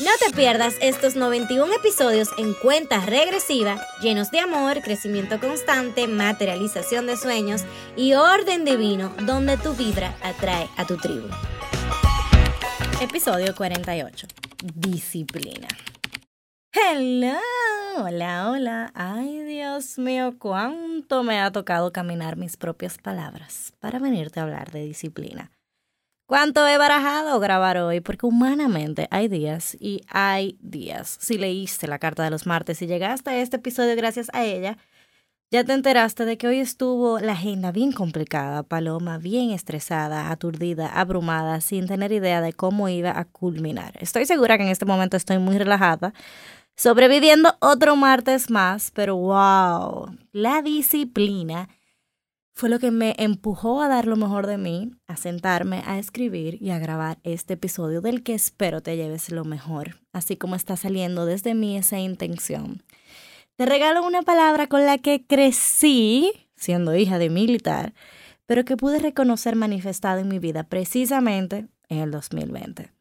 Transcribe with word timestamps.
No 0.00 0.10
te 0.18 0.34
pierdas 0.34 0.76
estos 0.80 1.14
91 1.14 1.74
episodios 1.74 2.30
en 2.38 2.54
cuenta 2.54 3.04
regresiva, 3.04 3.78
llenos 4.00 4.30
de 4.30 4.40
amor, 4.40 4.80
crecimiento 4.80 5.38
constante, 5.38 6.08
materialización 6.08 7.06
de 7.06 7.18
sueños 7.18 7.64
y 7.96 8.14
orden 8.14 8.64
divino, 8.64 9.12
donde 9.26 9.58
tu 9.58 9.74
vibra 9.74 10.16
atrae 10.22 10.70
a 10.78 10.86
tu 10.86 10.96
tribu. 10.96 11.28
Episodio 13.02 13.54
48. 13.54 14.26
Disciplina. 14.74 15.68
Hello, 16.72 17.36
hola, 17.98 18.50
hola. 18.50 18.92
Ay, 18.94 19.42
Dios 19.42 19.98
mío, 19.98 20.36
cuánto 20.38 21.22
me 21.24 21.40
ha 21.40 21.52
tocado 21.52 21.92
caminar 21.92 22.38
mis 22.38 22.56
propias 22.56 22.96
palabras 22.96 23.74
para 23.80 23.98
venirte 23.98 24.40
a 24.40 24.44
hablar 24.44 24.70
de 24.70 24.82
disciplina. 24.82 25.50
¿Cuánto 26.30 26.64
he 26.68 26.78
barajado 26.78 27.40
grabar 27.40 27.78
hoy? 27.78 27.98
Porque 27.98 28.24
humanamente 28.24 29.08
hay 29.10 29.26
días 29.26 29.76
y 29.80 30.02
hay 30.06 30.56
días. 30.60 31.18
Si 31.20 31.38
leíste 31.38 31.88
la 31.88 31.98
carta 31.98 32.22
de 32.22 32.30
los 32.30 32.46
martes 32.46 32.80
y 32.82 32.86
llegaste 32.86 33.30
a 33.30 33.38
este 33.40 33.56
episodio 33.56 33.96
gracias 33.96 34.30
a 34.32 34.44
ella, 34.44 34.78
ya 35.50 35.64
te 35.64 35.72
enteraste 35.72 36.24
de 36.24 36.38
que 36.38 36.46
hoy 36.46 36.60
estuvo 36.60 37.18
la 37.18 37.32
agenda 37.32 37.72
bien 37.72 37.90
complicada, 37.90 38.62
Paloma 38.62 39.18
bien 39.18 39.50
estresada, 39.50 40.30
aturdida, 40.30 40.86
abrumada, 41.00 41.60
sin 41.60 41.88
tener 41.88 42.12
idea 42.12 42.40
de 42.40 42.52
cómo 42.52 42.88
iba 42.88 43.18
a 43.18 43.24
culminar. 43.24 43.94
Estoy 43.98 44.24
segura 44.24 44.56
que 44.56 44.62
en 44.62 44.70
este 44.70 44.86
momento 44.86 45.16
estoy 45.16 45.38
muy 45.38 45.58
relajada, 45.58 46.14
sobreviviendo 46.76 47.56
otro 47.58 47.96
martes 47.96 48.50
más, 48.50 48.92
pero 48.92 49.16
wow, 49.16 50.16
la 50.30 50.62
disciplina 50.62 51.68
fue 52.60 52.68
lo 52.68 52.78
que 52.78 52.90
me 52.90 53.14
empujó 53.16 53.80
a 53.80 53.88
dar 53.88 54.06
lo 54.06 54.16
mejor 54.16 54.46
de 54.46 54.58
mí, 54.58 54.90
a 55.08 55.16
sentarme, 55.16 55.82
a 55.86 55.98
escribir 55.98 56.58
y 56.60 56.68
a 56.68 56.78
grabar 56.78 57.18
este 57.24 57.54
episodio 57.54 58.02
del 58.02 58.22
que 58.22 58.34
espero 58.34 58.82
te 58.82 58.98
lleves 58.98 59.30
lo 59.30 59.46
mejor, 59.46 60.02
así 60.12 60.36
como 60.36 60.56
está 60.56 60.76
saliendo 60.76 61.24
desde 61.24 61.54
mí 61.54 61.78
esa 61.78 61.98
intención. 61.98 62.82
Te 63.56 63.64
regalo 63.64 64.04
una 64.04 64.20
palabra 64.20 64.66
con 64.66 64.84
la 64.84 64.98
que 64.98 65.24
crecí, 65.26 66.32
siendo 66.54 66.94
hija 66.94 67.18
de 67.18 67.30
militar, 67.30 67.94
pero 68.44 68.66
que 68.66 68.76
pude 68.76 68.98
reconocer 68.98 69.56
manifestada 69.56 70.20
en 70.20 70.28
mi 70.28 70.38
vida 70.38 70.64
precisamente 70.64 71.66
en 71.88 72.00
el 72.00 72.10
2020. 72.10 72.92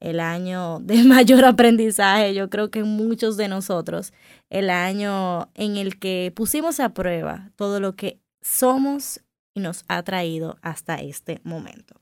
El 0.00 0.20
año 0.20 0.80
de 0.80 1.02
mayor 1.04 1.46
aprendizaje, 1.46 2.34
yo 2.34 2.50
creo 2.50 2.70
que 2.70 2.84
muchos 2.84 3.38
de 3.38 3.48
nosotros, 3.48 4.12
el 4.50 4.68
año 4.68 5.48
en 5.54 5.78
el 5.78 5.98
que 5.98 6.30
pusimos 6.36 6.78
a 6.78 6.90
prueba 6.90 7.52
todo 7.56 7.80
lo 7.80 7.96
que 7.96 8.20
somos 8.40 9.20
y 9.54 9.60
nos 9.60 9.84
ha 9.88 10.02
traído 10.02 10.58
hasta 10.62 10.96
este 10.96 11.40
momento. 11.44 11.94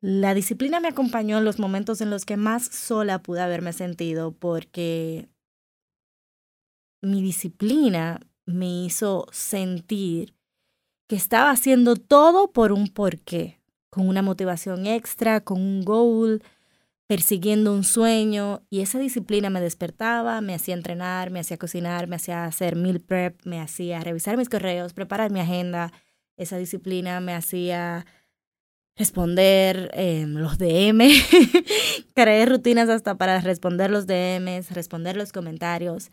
La 0.00 0.34
disciplina 0.34 0.78
me 0.80 0.88
acompañó 0.88 1.38
en 1.38 1.44
los 1.44 1.58
momentos 1.58 2.00
en 2.00 2.10
los 2.10 2.24
que 2.24 2.36
más 2.36 2.66
sola 2.66 3.22
pude 3.22 3.40
haberme 3.40 3.72
sentido 3.72 4.32
porque 4.32 5.28
mi 7.02 7.22
disciplina 7.22 8.20
me 8.44 8.84
hizo 8.84 9.26
sentir 9.32 10.34
que 11.08 11.16
estaba 11.16 11.50
haciendo 11.50 11.96
todo 11.96 12.52
por 12.52 12.72
un 12.72 12.88
porqué, 12.88 13.60
con 13.90 14.08
una 14.08 14.22
motivación 14.22 14.86
extra, 14.86 15.40
con 15.40 15.60
un 15.60 15.84
goal, 15.84 16.42
persiguiendo 17.06 17.72
un 17.72 17.84
sueño 17.84 18.66
y 18.68 18.80
esa 18.80 18.98
disciplina 18.98 19.50
me 19.50 19.60
despertaba, 19.60 20.40
me 20.40 20.54
hacía 20.54 20.74
entrenar, 20.74 21.30
me 21.30 21.40
hacía 21.40 21.56
cocinar, 21.56 22.08
me 22.08 22.16
hacía 22.16 22.44
hacer 22.44 22.76
meal 22.76 23.00
prep, 23.00 23.40
me 23.44 23.60
hacía 23.60 24.00
revisar 24.00 24.36
mis 24.36 24.48
correos, 24.48 24.92
preparar 24.92 25.30
mi 25.30 25.40
agenda. 25.40 25.92
Esa 26.36 26.58
disciplina 26.58 27.20
me 27.20 27.34
hacía 27.34 28.06
responder 28.96 29.90
em, 29.94 30.34
los 30.34 30.58
DM, 30.58 31.08
crear 32.14 32.48
rutinas 32.48 32.88
hasta 32.88 33.16
para 33.16 33.40
responder 33.40 33.90
los 33.90 34.06
DMs, 34.06 34.72
responder 34.72 35.16
los 35.16 35.32
comentarios. 35.32 36.10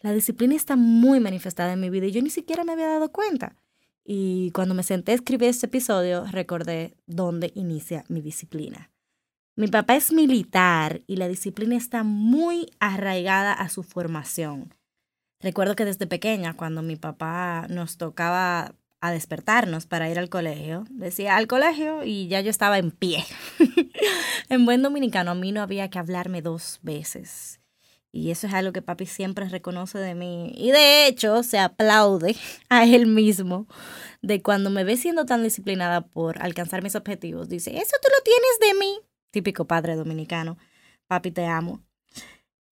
La 0.00 0.12
disciplina 0.12 0.56
está 0.56 0.74
muy 0.76 1.20
manifestada 1.20 1.72
en 1.72 1.80
mi 1.80 1.90
vida 1.90 2.06
y 2.06 2.12
yo 2.12 2.22
ni 2.22 2.30
siquiera 2.30 2.64
me 2.64 2.72
había 2.72 2.88
dado 2.88 3.12
cuenta. 3.12 3.54
Y 4.04 4.50
cuando 4.50 4.74
me 4.74 4.82
senté 4.82 5.12
a 5.12 5.14
escribir 5.14 5.48
este 5.48 5.66
episodio, 5.66 6.24
recordé 6.24 6.96
dónde 7.06 7.52
inicia 7.54 8.04
mi 8.08 8.20
disciplina. 8.20 8.91
Mi 9.62 9.68
papá 9.68 9.94
es 9.94 10.12
militar 10.12 11.02
y 11.06 11.18
la 11.18 11.28
disciplina 11.28 11.76
está 11.76 12.02
muy 12.02 12.72
arraigada 12.80 13.52
a 13.52 13.68
su 13.68 13.84
formación. 13.84 14.74
Recuerdo 15.38 15.76
que 15.76 15.84
desde 15.84 16.08
pequeña, 16.08 16.54
cuando 16.54 16.82
mi 16.82 16.96
papá 16.96 17.68
nos 17.70 17.96
tocaba 17.96 18.74
a 19.00 19.12
despertarnos 19.12 19.86
para 19.86 20.10
ir 20.10 20.18
al 20.18 20.30
colegio, 20.30 20.82
decía 20.90 21.36
al 21.36 21.46
colegio 21.46 22.02
y 22.02 22.26
ya 22.26 22.40
yo 22.40 22.50
estaba 22.50 22.78
en 22.78 22.90
pie. 22.90 23.24
en 24.48 24.64
buen 24.64 24.82
dominicano, 24.82 25.30
a 25.30 25.36
mí 25.36 25.52
no 25.52 25.62
había 25.62 25.88
que 25.90 26.00
hablarme 26.00 26.42
dos 26.42 26.80
veces. 26.82 27.60
Y 28.10 28.32
eso 28.32 28.48
es 28.48 28.54
algo 28.54 28.72
que 28.72 28.82
papi 28.82 29.06
siempre 29.06 29.48
reconoce 29.48 29.98
de 29.98 30.16
mí. 30.16 30.50
Y 30.56 30.72
de 30.72 31.06
hecho, 31.06 31.44
se 31.44 31.60
aplaude 31.60 32.34
a 32.68 32.84
él 32.84 33.06
mismo 33.06 33.68
de 34.22 34.42
cuando 34.42 34.70
me 34.70 34.82
ve 34.82 34.96
siendo 34.96 35.24
tan 35.24 35.44
disciplinada 35.44 36.00
por 36.00 36.42
alcanzar 36.42 36.82
mis 36.82 36.96
objetivos. 36.96 37.48
Dice, 37.48 37.70
eso 37.76 37.94
tú 38.02 38.08
lo 38.08 38.24
tienes 38.24 38.58
de 38.58 38.80
mí 38.80 39.11
típico 39.32 39.66
padre 39.66 39.96
dominicano, 39.96 40.56
papi 41.08 41.32
te 41.32 41.46
amo. 41.46 41.80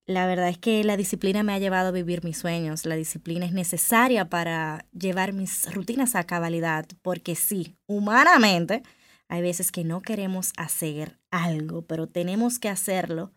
La 0.06 0.26
verdad 0.26 0.48
es 0.48 0.58
que 0.58 0.84
la 0.84 0.96
disciplina 0.96 1.42
me 1.42 1.52
ha 1.52 1.58
llevado 1.58 1.88
a 1.88 1.92
vivir 1.92 2.24
mis 2.24 2.38
sueños. 2.38 2.84
La 2.84 2.96
disciplina 2.96 3.46
es 3.46 3.52
necesaria 3.52 4.28
para 4.28 4.86
llevar 4.92 5.32
mis 5.32 5.72
rutinas 5.72 6.14
a 6.14 6.24
cabalidad, 6.24 6.86
porque 7.02 7.34
sí, 7.34 7.76
humanamente, 7.86 8.82
hay 9.28 9.42
veces 9.42 9.70
que 9.70 9.84
no 9.84 10.02
queremos 10.02 10.52
hacer 10.56 11.18
algo, 11.30 11.82
pero 11.82 12.08
tenemos 12.08 12.58
que 12.58 12.68
hacerlo 12.68 13.32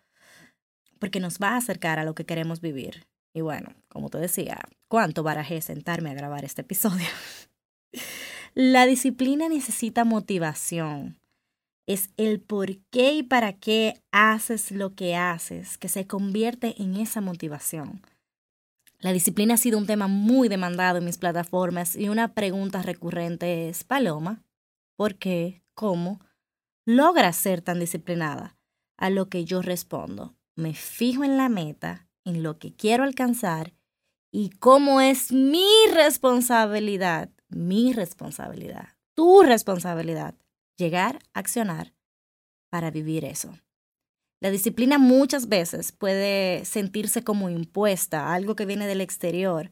porque 0.99 1.19
nos 1.19 1.37
va 1.37 1.49
a 1.49 1.57
acercar 1.57 1.99
a 1.99 2.05
lo 2.05 2.15
que 2.15 2.25
queremos 2.25 2.61
vivir. 2.61 3.05
Y 3.33 3.41
bueno, 3.41 3.73
como 3.89 4.09
te 4.09 4.17
decía, 4.17 4.59
¿cuánto 4.87 5.21
barajé 5.21 5.61
sentarme 5.61 6.09
a 6.09 6.13
grabar 6.13 6.45
este 6.45 6.61
episodio? 6.61 7.07
La 8.55 8.85
disciplina 8.85 9.49
necesita 9.49 10.05
motivación 10.05 11.19
es 11.87 12.11
el 12.17 12.39
por 12.39 12.77
qué 12.91 13.13
y 13.13 13.23
para 13.23 13.53
qué 13.53 14.01
haces 14.11 14.71
lo 14.71 14.95
que 14.95 15.15
haces 15.15 15.77
que 15.77 15.89
se 15.89 16.07
convierte 16.07 16.81
en 16.81 16.95
esa 16.95 17.21
motivación. 17.21 18.01
La 18.99 19.11
disciplina 19.11 19.55
ha 19.55 19.57
sido 19.57 19.77
un 19.77 19.85
tema 19.85 20.07
muy 20.07 20.47
demandado 20.47 20.97
en 20.97 21.05
mis 21.05 21.17
plataformas 21.17 21.95
y 21.95 22.07
una 22.07 22.33
pregunta 22.33 22.81
recurrente 22.81 23.67
es, 23.67 23.83
Paloma, 23.83 24.43
¿por 24.95 25.15
qué? 25.15 25.61
¿Cómo? 25.73 26.19
logras 26.85 27.35
ser 27.35 27.61
tan 27.61 27.79
disciplinada? 27.79 28.57
A 28.97 29.09
lo 29.09 29.29
que 29.29 29.45
yo 29.45 29.61
respondo, 29.61 30.35
me 30.55 30.73
fijo 30.73 31.23
en 31.23 31.37
la 31.37 31.49
meta, 31.49 32.07
en 32.23 32.43
lo 32.43 32.59
que 32.59 32.73
quiero 32.73 33.03
alcanzar 33.03 33.73
y 34.31 34.49
cómo 34.51 35.01
es 35.01 35.31
mi 35.31 35.67
responsabilidad, 35.93 37.29
mi 37.49 37.93
responsabilidad, 37.93 38.89
tu 39.13 39.43
responsabilidad 39.43 40.35
llegar 40.77 41.19
a 41.33 41.39
accionar 41.39 41.93
para 42.69 42.91
vivir 42.91 43.25
eso. 43.25 43.53
La 44.39 44.51
disciplina 44.51 44.97
muchas 44.97 45.47
veces 45.47 45.91
puede 45.91 46.65
sentirse 46.65 47.23
como 47.23 47.49
impuesta, 47.49 48.33
algo 48.33 48.55
que 48.55 48.65
viene 48.65 48.87
del 48.87 48.99
exterior. 48.99 49.71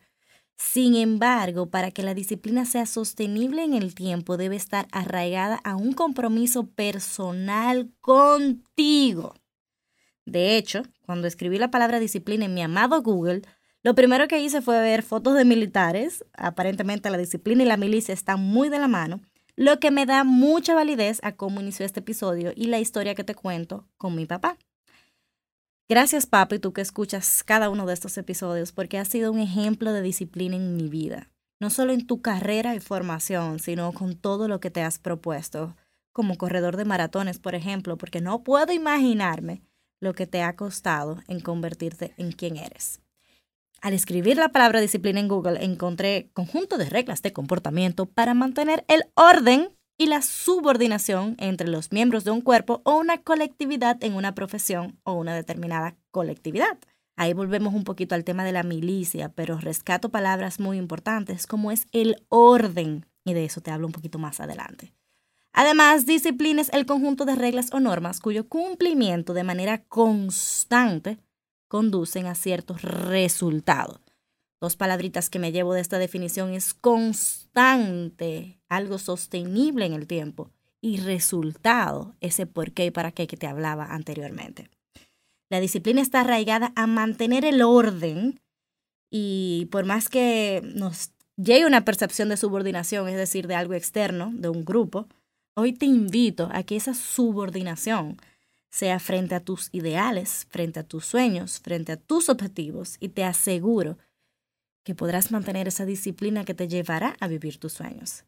Sin 0.56 0.96
embargo, 0.96 1.70
para 1.70 1.92
que 1.92 2.04
la 2.04 2.14
disciplina 2.14 2.64
sea 2.66 2.86
sostenible 2.86 3.64
en 3.64 3.74
el 3.74 3.96
tiempo, 3.96 4.38
debe 4.38 4.56
estar 4.56 4.88
arraigada 4.92 5.60
a 5.64 5.76
un 5.76 5.92
compromiso 5.94 6.68
personal 6.68 7.92
contigo. 8.00 9.34
De 10.26 10.56
hecho, 10.56 10.84
cuando 11.02 11.28
escribí 11.28 11.58
la 11.58 11.72
palabra 11.72 12.00
disciplina 12.00 12.46
en 12.46 12.54
mi 12.54 12.62
amado 12.62 13.02
Google, 13.02 13.42
lo 13.84 13.96
primero 13.96 14.28
que 14.28 14.40
hice 14.40 14.62
fue 14.62 14.80
ver 14.80 15.02
fotos 15.02 15.36
de 15.36 15.44
militares. 15.44 16.24
Aparentemente 16.34 17.10
la 17.10 17.18
disciplina 17.18 17.64
y 17.64 17.66
la 17.66 17.78
milicia 17.78 18.14
están 18.14 18.40
muy 18.40 18.70
de 18.70 18.80
la 18.80 18.88
mano 18.88 19.20
lo 19.62 19.80
que 19.80 19.92
me 19.92 20.08
da 20.08 20.24
mucha 20.24 20.74
validez 20.74 21.20
a 21.22 21.34
cómo 21.34 21.62
inició 21.62 21.86
este 21.86 22.00
episodio 22.00 22.52
y 22.56 22.66
la 22.66 22.80
historia 22.80 23.14
que 23.14 23.24
te 23.24 23.36
cuento 23.36 23.88
con 23.96 24.16
mi 24.16 24.26
papá. 24.26 24.58
Gracias, 25.88 26.26
papi, 26.26 26.58
tú 26.58 26.74
que 26.74 26.82
escuchas 26.82 27.44
cada 27.44 27.70
uno 27.70 27.86
de 27.86 27.94
estos 27.94 28.18
episodios, 28.18 28.72
porque 28.72 28.98
has 28.98 29.08
sido 29.08 29.32
un 29.32 29.38
ejemplo 29.38 29.94
de 29.94 30.02
disciplina 30.02 30.56
en 30.56 30.76
mi 30.76 30.90
vida, 30.90 31.30
no 31.60 31.70
solo 31.70 31.94
en 31.94 32.08
tu 32.08 32.24
carrera 32.24 32.74
y 32.74 32.80
formación, 32.80 33.60
sino 33.60 33.94
con 33.94 34.16
todo 34.16 34.48
lo 34.48 34.60
que 34.60 34.72
te 34.72 34.82
has 34.82 34.98
propuesto, 34.98 35.76
como 36.12 36.40
corredor 36.40 36.76
de 36.76 36.86
maratones, 36.86 37.38
por 37.38 37.54
ejemplo, 37.54 38.00
porque 38.00 38.20
no 38.20 38.44
puedo 38.44 38.74
imaginarme 38.74 39.62
lo 40.00 40.16
que 40.16 40.26
te 40.26 40.42
ha 40.42 40.56
costado 40.56 41.20
en 41.28 41.40
convertirte 41.40 42.16
en 42.18 42.32
quien 42.32 42.58
eres. 42.58 43.01
Al 43.82 43.94
escribir 43.94 44.38
la 44.38 44.50
palabra 44.50 44.80
disciplina 44.80 45.20
en 45.20 45.28
Google 45.28 45.66
encontré 45.66 46.30
conjunto 46.34 46.78
de 46.78 46.86
reglas 46.86 47.24
de 47.24 47.34
comportamiento 47.34 48.06
para 48.06 48.36
mantener 48.36 48.86
el 48.88 49.06
orden 49.16 49.70
y 49.98 50.06
la 50.06 50.22
subordinación 50.22 51.36
entre 51.40 51.68
los 51.68 51.92
miembros 51.92 52.24
de 52.24 52.30
un 52.30 52.42
cuerpo 52.42 52.82
o 52.86 52.98
una 52.98 53.24
colectividad 53.24 54.04
en 54.04 54.14
una 54.14 54.36
profesión 54.36 55.00
o 55.04 55.14
una 55.14 55.34
determinada 55.34 55.96
colectividad. 56.12 56.78
Ahí 57.18 57.34
volvemos 57.34 57.74
un 57.74 57.84
poquito 57.84 58.14
al 58.14 58.24
tema 58.24 58.46
de 58.46 58.52
la 58.52 58.62
milicia, 58.62 59.30
pero 59.30 59.58
rescato 59.58 60.10
palabras 60.10 60.60
muy 60.60 60.78
importantes 60.78 61.48
como 61.48 61.72
es 61.72 61.88
el 61.92 62.24
orden, 62.30 63.08
y 63.26 63.34
de 63.34 63.46
eso 63.46 63.62
te 63.62 63.72
hablo 63.72 63.88
un 63.88 63.94
poquito 63.94 64.20
más 64.20 64.40
adelante. 64.40 64.94
Además, 65.54 66.06
disciplina 66.06 66.62
es 66.62 66.70
el 66.70 66.86
conjunto 66.86 67.26
de 67.26 67.36
reglas 67.36 67.74
o 67.74 67.80
normas 67.80 68.20
cuyo 68.20 68.48
cumplimiento 68.48 69.34
de 69.34 69.44
manera 69.44 69.84
constante 69.86 71.18
conducen 71.72 72.26
a 72.26 72.36
ciertos 72.36 72.82
resultados. 72.82 74.02
Dos 74.60 74.76
palabritas 74.76 75.30
que 75.30 75.40
me 75.40 75.54
llevo 75.54 75.74
de 75.74 75.80
esta 75.80 76.00
definición 76.00 76.54
es 76.54 76.74
constante, 76.74 78.60
algo 78.68 78.98
sostenible 78.98 79.86
en 79.86 79.94
el 79.94 80.06
tiempo, 80.06 80.52
y 80.82 80.98
resultado, 80.98 82.14
ese 82.20 82.46
por 82.46 82.74
qué 82.74 82.88
y 82.88 82.92
para 82.92 83.14
qué 83.14 83.26
que 83.26 83.38
te 83.38 83.48
hablaba 83.48 83.86
anteriormente. 83.86 84.70
La 85.50 85.62
disciplina 85.62 86.02
está 86.02 86.20
arraigada 86.20 86.74
a 86.76 86.88
mantener 86.88 87.46
el 87.46 87.62
orden 87.62 88.42
y 89.10 89.70
por 89.72 89.86
más 89.86 90.10
que 90.10 90.62
nos 90.76 91.12
llegue 91.38 91.66
una 91.66 91.86
percepción 91.86 92.28
de 92.28 92.36
subordinación, 92.36 93.08
es 93.08 93.16
decir, 93.16 93.48
de 93.48 93.56
algo 93.56 93.76
externo, 93.76 94.30
de 94.34 94.50
un 94.50 94.66
grupo, 94.66 95.08
hoy 95.56 95.72
te 95.72 95.86
invito 95.86 96.50
a 96.52 96.64
que 96.64 96.76
esa 96.76 96.94
subordinación 96.94 98.18
sea 98.72 99.00
frente 99.00 99.36
a 99.36 99.42
tus 99.42 99.70
ideales, 99.74 100.48
frente 100.50 100.80
a 100.80 100.84
tus 100.84 101.06
sueños, 101.06 101.60
frente 101.60 101.92
a 101.92 101.98
tus 101.98 102.30
objetivos 102.30 102.96
y 103.00 103.10
te 103.10 103.24
aseguro 103.24 103.98
que 104.84 104.96
podrás 104.96 105.32
mantener 105.32 105.68
esa 105.68 105.86
disciplina 105.86 106.46
que 106.46 106.54
te 106.54 106.68
llevará 106.68 107.16
a 107.20 107.28
vivir 107.28 107.60
tus 107.60 107.74
sueños. 107.74 108.24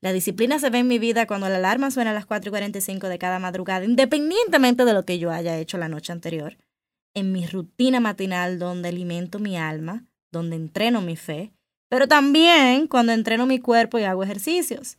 La 0.00 0.12
disciplina 0.12 0.58
se 0.58 0.70
ve 0.70 0.78
en 0.78 0.88
mi 0.88 0.98
vida 0.98 1.26
cuando 1.26 1.48
la 1.48 1.56
alarma 1.56 1.90
suena 1.90 2.10
a 2.10 2.14
las 2.14 2.26
4 2.26 2.48
y 2.48 2.50
45 2.50 3.08
de 3.08 3.18
cada 3.18 3.38
madrugada, 3.38 3.84
independientemente 3.84 4.84
de 4.84 4.94
lo 4.94 5.04
que 5.04 5.18
yo 5.18 5.30
haya 5.30 5.58
hecho 5.58 5.78
la 5.78 5.88
noche 5.88 6.12
anterior, 6.12 6.56
en 7.14 7.30
mi 7.30 7.46
rutina 7.46 8.00
matinal 8.00 8.58
donde 8.58 8.88
alimento 8.88 9.38
mi 9.38 9.56
alma, 9.56 10.06
donde 10.30 10.56
entreno 10.56 11.02
mi 11.02 11.16
fe, 11.16 11.52
pero 11.88 12.08
también 12.08 12.86
cuando 12.86 13.12
entreno 13.12 13.46
mi 13.46 13.58
cuerpo 13.58 13.98
y 13.98 14.04
hago 14.04 14.24
ejercicios. 14.24 14.98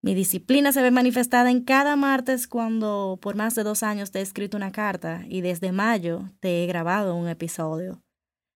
Mi 0.00 0.14
disciplina 0.14 0.72
se 0.72 0.80
ve 0.80 0.90
manifestada 0.92 1.50
en 1.50 1.62
cada 1.62 1.96
martes 1.96 2.46
cuando 2.46 3.18
por 3.20 3.34
más 3.34 3.54
de 3.56 3.64
dos 3.64 3.82
años 3.82 4.12
te 4.12 4.20
he 4.20 4.22
escrito 4.22 4.56
una 4.56 4.70
carta 4.70 5.24
y 5.28 5.40
desde 5.40 5.72
mayo 5.72 6.30
te 6.40 6.62
he 6.62 6.66
grabado 6.66 7.16
un 7.16 7.28
episodio. 7.28 8.00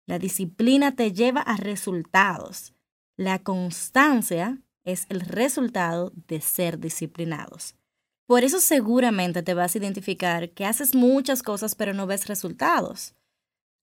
La 0.06 0.18
disciplina 0.18 0.96
te 0.96 1.12
lleva 1.12 1.40
a 1.40 1.56
resultados. 1.56 2.74
La 3.16 3.38
constancia 3.38 4.58
es 4.84 5.06
el 5.10 5.20
resultado 5.20 6.12
de 6.26 6.40
ser 6.40 6.80
disciplinados. 6.80 7.76
Por 8.26 8.42
eso 8.42 8.58
seguramente 8.58 9.42
te 9.42 9.54
vas 9.54 9.74
a 9.74 9.78
identificar 9.78 10.50
que 10.50 10.64
haces 10.64 10.94
muchas 10.94 11.42
cosas 11.42 11.74
pero 11.74 11.94
no 11.94 12.06
ves 12.06 12.26
resultados. 12.26 13.14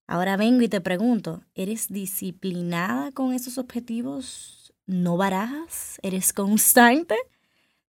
Ahora 0.06 0.36
vengo 0.36 0.62
y 0.62 0.68
te 0.68 0.80
pregunto, 0.80 1.42
¿eres 1.54 1.88
disciplinada 1.88 3.12
con 3.12 3.32
esos 3.32 3.56
objetivos? 3.56 4.74
¿No 4.86 5.16
barajas? 5.16 5.98
¿Eres 6.02 6.32
constante? 6.32 7.16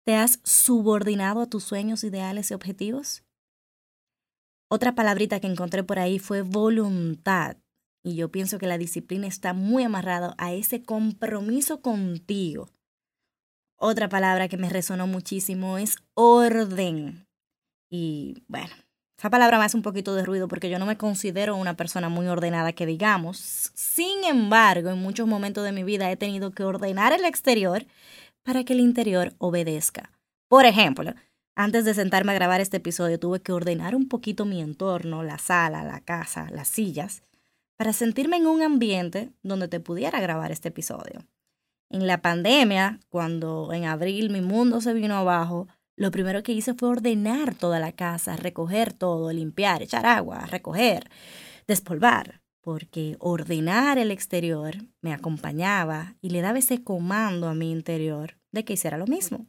¿Te 0.04 0.14
has 0.16 0.40
subordinado 0.44 1.40
a 1.40 1.46
tus 1.46 1.64
sueños, 1.64 2.04
ideales 2.04 2.50
y 2.50 2.54
objetivos? 2.54 3.24
Otra 4.68 4.94
palabrita 4.94 5.40
que 5.40 5.46
encontré 5.46 5.82
por 5.82 5.98
ahí 5.98 6.18
fue 6.18 6.42
voluntad. 6.42 7.56
Y 8.02 8.16
yo 8.16 8.30
pienso 8.30 8.58
que 8.58 8.66
la 8.66 8.76
disciplina 8.76 9.26
está 9.26 9.54
muy 9.54 9.82
amarrada 9.82 10.34
a 10.36 10.52
ese 10.52 10.82
compromiso 10.82 11.80
contigo, 11.80 12.68
otra 13.86 14.08
palabra 14.08 14.48
que 14.48 14.56
me 14.56 14.70
resonó 14.70 15.06
muchísimo 15.06 15.76
es 15.78 15.96
orden. 16.14 17.26
Y 17.90 18.42
bueno, 18.48 18.72
esa 19.18 19.28
palabra 19.30 19.58
me 19.58 19.64
hace 19.64 19.76
un 19.76 19.82
poquito 19.82 20.14
de 20.14 20.24
ruido 20.24 20.48
porque 20.48 20.70
yo 20.70 20.78
no 20.78 20.86
me 20.86 20.96
considero 20.96 21.54
una 21.56 21.76
persona 21.76 22.08
muy 22.08 22.26
ordenada 22.26 22.72
que 22.72 22.86
digamos. 22.86 23.72
Sin 23.74 24.24
embargo, 24.24 24.90
en 24.90 24.98
muchos 24.98 25.26
momentos 25.26 25.64
de 25.64 25.72
mi 25.72 25.82
vida 25.82 26.10
he 26.10 26.16
tenido 26.16 26.52
que 26.52 26.64
ordenar 26.64 27.12
el 27.12 27.24
exterior 27.24 27.84
para 28.44 28.64
que 28.64 28.74
el 28.74 28.80
interior 28.80 29.34
obedezca. 29.38 30.10
Por 30.48 30.66
ejemplo, 30.66 31.14
antes 31.56 31.84
de 31.84 31.94
sentarme 31.94 32.32
a 32.32 32.36
grabar 32.36 32.60
este 32.60 32.76
episodio 32.76 33.18
tuve 33.18 33.40
que 33.40 33.52
ordenar 33.52 33.96
un 33.96 34.08
poquito 34.08 34.44
mi 34.44 34.60
entorno, 34.60 35.22
la 35.22 35.38
sala, 35.38 35.82
la 35.84 36.00
casa, 36.00 36.48
las 36.50 36.68
sillas, 36.68 37.22
para 37.76 37.92
sentirme 37.92 38.36
en 38.36 38.46
un 38.46 38.62
ambiente 38.62 39.32
donde 39.42 39.68
te 39.68 39.80
pudiera 39.80 40.20
grabar 40.20 40.52
este 40.52 40.68
episodio. 40.68 41.26
En 41.90 42.06
la 42.06 42.22
pandemia, 42.22 43.00
cuando 43.08 43.72
en 43.72 43.84
abril 43.84 44.30
mi 44.30 44.40
mundo 44.40 44.80
se 44.80 44.92
vino 44.94 45.16
abajo, 45.16 45.68
lo 45.96 46.10
primero 46.10 46.42
que 46.42 46.52
hice 46.52 46.74
fue 46.74 46.88
ordenar 46.88 47.54
toda 47.54 47.78
la 47.78 47.92
casa, 47.92 48.36
recoger 48.36 48.92
todo, 48.92 49.32
limpiar, 49.32 49.82
echar 49.82 50.06
agua, 50.06 50.46
recoger, 50.46 51.08
despolvar, 51.68 52.40
porque 52.64 53.16
ordenar 53.20 53.98
el 53.98 54.10
exterior 54.10 54.76
me 55.02 55.12
acompañaba 55.12 56.16
y 56.22 56.30
le 56.30 56.40
daba 56.40 56.58
ese 56.58 56.82
comando 56.82 57.46
a 57.46 57.54
mi 57.54 57.70
interior 57.70 58.38
de 58.52 58.64
que 58.64 58.72
hiciera 58.72 58.96
lo 58.96 59.06
mismo. 59.06 59.46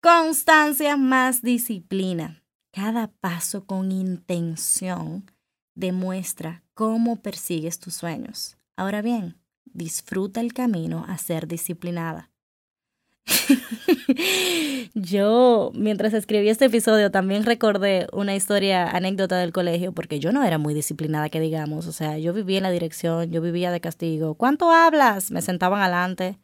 Constancia 0.00 0.96
más 0.96 1.42
disciplina. 1.42 2.42
Cada 2.72 3.08
paso 3.08 3.66
con 3.66 3.92
intención 3.92 5.30
demuestra 5.74 6.62
cómo 6.72 7.20
persigues 7.20 7.78
tus 7.78 7.96
sueños. 7.96 8.56
Ahora 8.74 9.02
bien, 9.02 9.36
disfruta 9.66 10.40
el 10.40 10.54
camino 10.54 11.04
a 11.08 11.18
ser 11.18 11.46
disciplinada. 11.46 12.30
yo, 14.94 15.72
mientras 15.74 16.14
escribí 16.14 16.48
este 16.48 16.66
episodio, 16.66 17.10
también 17.10 17.44
recordé 17.44 18.06
una 18.12 18.34
historia, 18.34 18.88
anécdota 18.88 19.38
del 19.38 19.52
colegio, 19.52 19.92
porque 19.92 20.20
yo 20.20 20.32
no 20.32 20.44
era 20.44 20.58
muy 20.58 20.74
disciplinada, 20.74 21.28
que 21.28 21.40
digamos. 21.40 21.86
O 21.86 21.92
sea, 21.92 22.18
yo 22.18 22.32
vivía 22.32 22.58
en 22.58 22.64
la 22.64 22.70
dirección, 22.70 23.30
yo 23.30 23.40
vivía 23.40 23.70
de 23.70 23.80
castigo. 23.80 24.34
¿Cuánto 24.34 24.70
hablas? 24.70 25.30
Me 25.30 25.42
sentaban 25.42 25.80
adelante, 25.80 26.38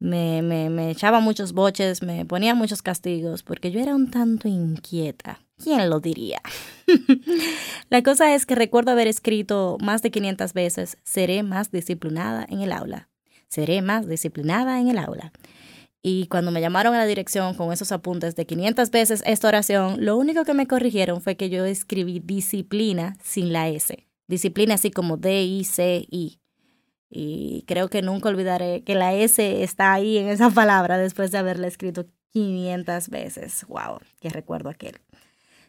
me, 0.00 0.42
me, 0.42 0.70
me 0.70 0.90
echaban 0.90 1.22
muchos 1.22 1.52
boches, 1.52 2.02
me 2.02 2.24
ponían 2.24 2.56
muchos 2.56 2.82
castigos, 2.82 3.42
porque 3.42 3.70
yo 3.70 3.80
era 3.80 3.94
un 3.94 4.10
tanto 4.10 4.48
inquieta. 4.48 5.40
¿Quién 5.62 5.90
lo 5.90 5.98
diría? 5.98 6.40
La 7.90 8.02
cosa 8.02 8.34
es 8.34 8.46
que 8.46 8.54
recuerdo 8.54 8.92
haber 8.92 9.08
escrito 9.08 9.76
más 9.80 10.02
de 10.02 10.10
500 10.10 10.52
veces, 10.52 10.98
seré 11.02 11.42
más 11.42 11.72
disciplinada 11.72 12.46
en 12.48 12.60
el 12.60 12.70
aula, 12.70 13.08
seré 13.48 13.82
más 13.82 14.08
disciplinada 14.08 14.80
en 14.80 14.88
el 14.88 14.98
aula. 14.98 15.32
Y 16.02 16.26
cuando 16.28 16.50
me 16.50 16.60
llamaron 16.60 16.94
a 16.94 16.98
la 16.98 17.06
dirección 17.06 17.54
con 17.54 17.72
esos 17.72 17.90
apuntes 17.90 18.36
de 18.36 18.46
500 18.46 18.90
veces 18.90 19.22
esta 19.26 19.48
oración, 19.48 20.04
lo 20.04 20.16
único 20.16 20.44
que 20.44 20.54
me 20.54 20.66
corrigieron 20.66 21.20
fue 21.20 21.36
que 21.36 21.50
yo 21.50 21.64
escribí 21.64 22.20
disciplina 22.20 23.16
sin 23.22 23.52
la 23.52 23.68
S. 23.68 24.06
Disciplina 24.28 24.74
así 24.74 24.90
como 24.90 25.16
D-I-C-I. 25.16 26.40
Y 27.10 27.64
creo 27.66 27.88
que 27.88 28.02
nunca 28.02 28.28
olvidaré 28.28 28.84
que 28.84 28.94
la 28.94 29.14
S 29.14 29.62
está 29.62 29.92
ahí 29.92 30.18
en 30.18 30.28
esa 30.28 30.50
palabra 30.50 30.98
después 30.98 31.30
de 31.30 31.38
haberla 31.38 31.66
escrito 31.66 32.06
500 32.32 33.08
veces. 33.08 33.64
¡Wow! 33.68 33.98
¡Qué 34.20 34.28
recuerdo 34.28 34.68
aquel! 34.68 35.00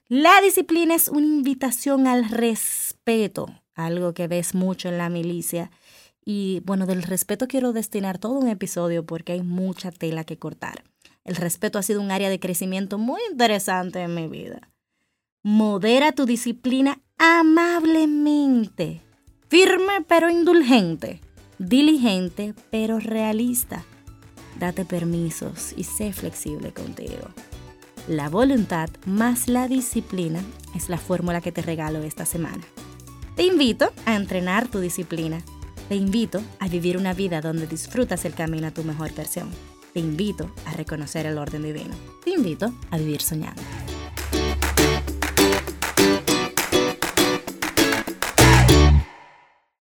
La 0.09 0.41
disciplina 0.41 0.95
es 0.95 1.07
una 1.07 1.27
invitación 1.27 2.07
al 2.07 2.27
respeto, 2.29 3.47
algo 3.75 4.13
que 4.13 4.27
ves 4.27 4.55
mucho 4.55 4.89
en 4.89 4.97
la 4.97 5.09
milicia. 5.09 5.71
Y 6.23 6.61
bueno, 6.65 6.85
del 6.85 7.03
respeto 7.03 7.47
quiero 7.47 7.73
destinar 7.73 8.17
todo 8.17 8.33
un 8.33 8.47
episodio 8.47 9.05
porque 9.05 9.33
hay 9.33 9.41
mucha 9.41 9.91
tela 9.91 10.23
que 10.23 10.37
cortar. 10.37 10.83
El 11.23 11.35
respeto 11.35 11.79
ha 11.79 11.83
sido 11.83 12.01
un 12.01 12.11
área 12.11 12.29
de 12.29 12.39
crecimiento 12.39 12.97
muy 12.97 13.21
interesante 13.31 14.01
en 14.01 14.15
mi 14.15 14.27
vida. 14.27 14.69
Modera 15.43 16.11
tu 16.11 16.25
disciplina 16.25 17.01
amablemente, 17.17 19.01
firme 19.47 20.05
pero 20.07 20.29
indulgente, 20.29 21.21
diligente 21.57 22.53
pero 22.71 22.99
realista. 22.99 23.85
Date 24.59 24.85
permisos 24.85 25.73
y 25.77 25.83
sé 25.83 26.11
flexible 26.11 26.73
contigo. 26.73 27.29
La 28.07 28.27
voluntad 28.27 28.89
más 29.05 29.47
la 29.47 29.67
disciplina 29.67 30.41
es 30.75 30.89
la 30.89 30.97
fórmula 30.97 31.41
que 31.41 31.51
te 31.51 31.61
regalo 31.61 32.01
esta 32.01 32.25
semana. 32.25 32.63
Te 33.35 33.43
invito 33.43 33.93
a 34.05 34.15
entrenar 34.15 34.67
tu 34.67 34.79
disciplina. 34.79 35.43
Te 35.89 35.95
invito 35.95 36.39
a 36.59 36.67
vivir 36.67 36.97
una 36.97 37.15
vida 37.15 37.41
donde 37.41 37.65
disfrutas 37.65 38.23
el 38.23 38.35
camino 38.35 38.67
a 38.67 38.71
tu 38.71 38.83
mejor 38.83 39.11
versión. 39.15 39.49
Te 39.91 39.99
invito 39.99 40.51
a 40.67 40.73
reconocer 40.73 41.25
el 41.25 41.39
orden 41.39 41.63
divino. 41.63 41.95
Te 42.23 42.29
invito 42.29 42.71
a 42.91 42.97
vivir 42.99 43.23
soñando. 43.23 43.59